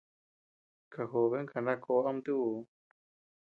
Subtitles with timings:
[0.93, 2.51] Kajoben kana koʼo ama tuu.